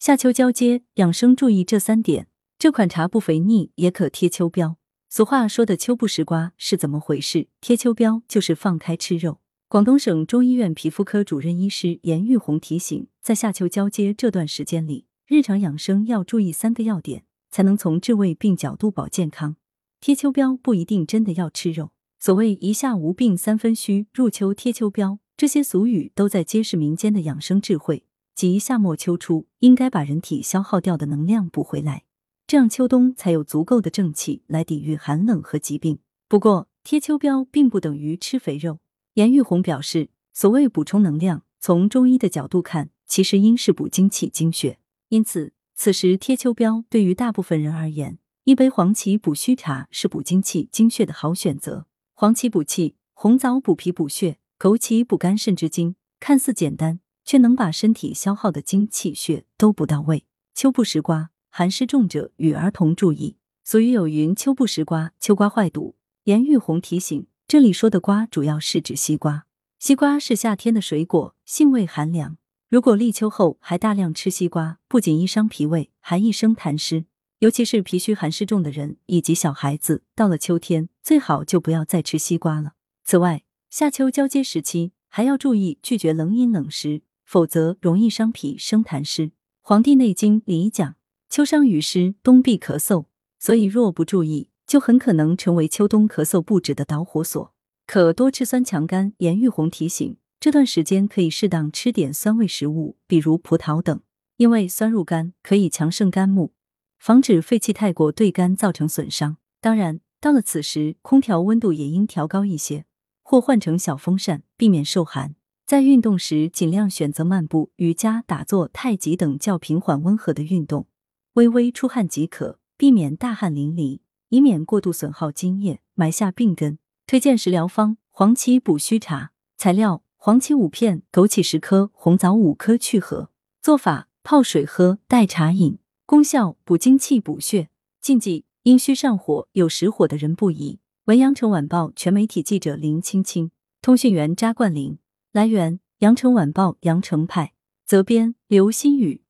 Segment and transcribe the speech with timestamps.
[0.00, 2.28] 夏秋交接，养生注意这三点。
[2.56, 4.76] 这款茶不肥腻，也可贴秋膘。
[5.08, 7.48] 俗话说的秋不食瓜是怎么回事？
[7.60, 9.40] 贴秋膘就是放开吃肉。
[9.66, 19.56] 广东省中医院皮肤科主任医师严玉红提醒，在夏秋交接这段时间里，日常养生要注意三个要点，才能从治胃病角度保健康。
[20.00, 21.90] 贴秋膘不一定真的要吃肉。
[22.20, 28.04] 所谓一夏无病三分虚，入秋贴秋膘，这些俗语都在揭示民间的养生智慧。
[28.38, 32.04] 即夏末秋初，应该把人体消耗掉的能量补回来，
[32.46, 35.98] 这样秋冬才有足够的正气来抵御寒冷和疾病。
[36.28, 38.78] 不过，贴秋膘并不等于吃肥肉。
[39.14, 44.78] 严玉红表示，所谓补充能量，从中医的角度看，其实应是补精气精血。
[45.08, 51.88] 因此，此时贴秋膘对于大部分人而言，一杯黄芪补虚茶是补精气精血的好选择。
[52.14, 57.00] 黄芪补气，红枣补脾补血，枸杞补肝肾之精，看似简单。
[57.28, 60.24] 却能把身体消耗的精气血都补到位。
[60.54, 63.36] 秋不食瓜，寒湿重者与儿童注意。
[63.64, 65.94] 俗语有云：“秋不食瓜，秋瓜坏肚。”
[66.24, 69.44] 严玉红提醒，这里说的瓜主要是指西瓜。
[69.78, 72.38] 西瓜是夏天的水果，性味寒凉。
[72.70, 77.04] 如果立秋后还大量吃西瓜，不仅易伤脾胃，还易生痰湿。
[77.40, 82.72] 尤其是脾虚寒湿重的人以及小孩子，到了秋天最好就不要再吃西瓜了。
[83.04, 87.02] 此外，夏秋交接时期还要注意拒绝冷饮冷食。
[87.28, 89.26] 否则容易伤脾生痰湿。
[89.60, 90.96] 《黄帝内经》里讲
[91.28, 93.04] ：“秋伤于湿，冬必咳嗽。”
[93.38, 97.52] 所以若不注意，就很可能成为秋冬咳嗽不止的导火索。
[97.86, 99.12] 可多吃酸强肝。
[99.18, 104.00] 严玉红提醒，这段时间可以适当吃点酸味食物，比如葡萄等，
[104.38, 106.54] 因为酸入肝可以强盛肝木，
[106.98, 109.36] 防止肺气太过对肝造成损伤。
[109.60, 112.86] 当然，到了此时，空调温度也应调高一些，
[113.22, 115.34] 或换成小风扇，避免受寒。
[115.68, 120.86] 在运动时，尽量选择漫步、瑜伽、打坐、太极等较平缓温和的运动，
[121.34, 126.78] 微微出汗即可，避免大汗淋漓，以免过度损耗津液，埋下病根。
[127.06, 129.32] 推荐食疗方：黄芪补虚茶。
[129.58, 133.28] 材料：黄芪五片，枸杞十颗，红枣五颗去核。
[133.60, 135.76] 做法：泡水喝，代茶饮。
[136.06, 137.68] 功效：补精气、补血。
[138.00, 140.78] 禁忌：阴虚上火、有实火的人不宜。
[141.04, 143.50] 文阳城晚报全媒体记者林青青，
[143.82, 144.96] 通讯员扎冠林。
[145.30, 147.52] 来源：羊城晚报羊城派，
[147.84, 149.22] 责编：刘新宇。